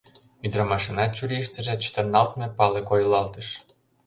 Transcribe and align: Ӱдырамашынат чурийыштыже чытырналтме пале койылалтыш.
Ӱдырамашынат 0.45 1.11
чурийыштыже 1.17 1.73
чытырналтме 1.83 2.47
пале 2.57 2.81
койылалтыш. 2.89 3.47